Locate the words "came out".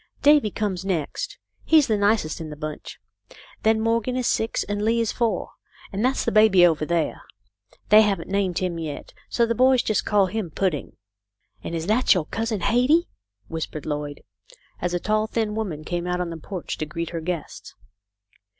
15.83-16.19